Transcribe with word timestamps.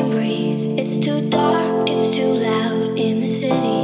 It's 0.00 0.96
too 0.96 1.28
dark, 1.28 1.90
it's 1.90 2.14
too 2.14 2.32
loud 2.32 2.96
in 2.96 3.18
the 3.18 3.26
city. 3.26 3.82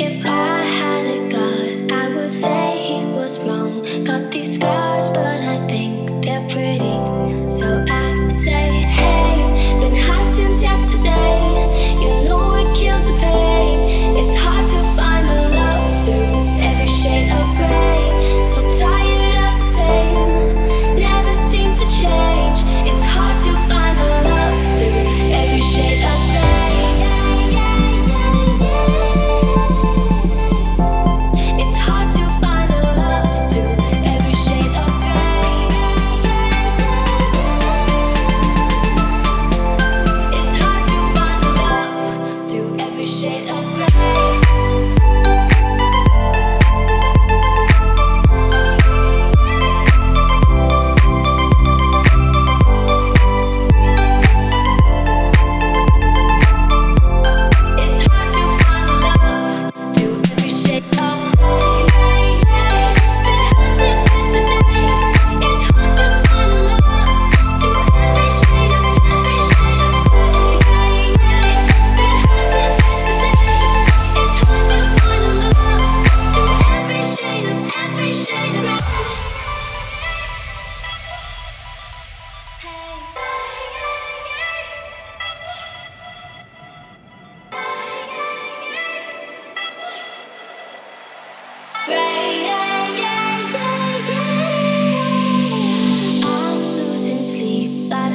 If 0.00 0.24
I 0.24 0.62
had 0.62 1.06
a 1.06 1.28
god, 1.28 1.90
I 1.92 2.14
would 2.14 2.30
say 2.30 2.78
he 2.78 3.04
was 3.04 3.40
wrong. 3.40 3.82
Got 4.04 4.30
these 4.30 4.54
scars. 4.54 4.93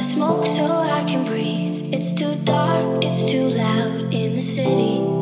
smoke 0.00 0.46
so 0.46 0.64
I 0.64 1.04
can 1.04 1.24
breathe. 1.24 1.92
It's 1.92 2.12
too 2.12 2.34
dark, 2.44 3.04
it's 3.04 3.30
too 3.30 3.48
loud 3.48 4.14
in 4.14 4.34
the 4.34 4.40
city. 4.40 5.19